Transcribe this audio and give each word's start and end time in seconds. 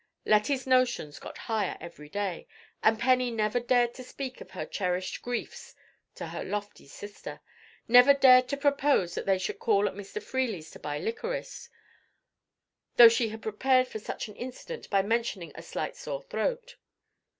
Letty's 0.25 0.65
notions 0.65 1.19
got 1.19 1.37
higher 1.37 1.77
every 1.79 2.09
day, 2.09 2.47
and 2.81 2.97
Penny 2.97 3.29
never 3.29 3.59
dared 3.59 3.93
to 3.93 4.03
speak 4.03 4.41
of 4.41 4.49
her 4.49 4.65
cherished 4.65 5.21
griefs 5.21 5.75
to 6.15 6.29
her 6.29 6.43
lofty 6.43 6.87
sister—never 6.87 8.15
dared 8.15 8.47
to 8.47 8.57
propose 8.57 9.13
that 9.13 9.27
they 9.27 9.37
should 9.37 9.59
call 9.59 9.87
at 9.87 9.93
Mr. 9.93 10.19
Freely's 10.19 10.71
to 10.71 10.79
buy 10.79 10.97
liquorice, 10.97 11.69
though 12.97 13.09
she 13.09 13.29
had 13.29 13.43
prepared 13.43 13.87
for 13.87 13.99
such 13.99 14.27
an 14.27 14.35
incident 14.37 14.89
by 14.89 15.03
mentioning 15.03 15.51
a 15.53 15.61
slight 15.61 15.95
sore 15.95 16.23
throat. 16.23 16.77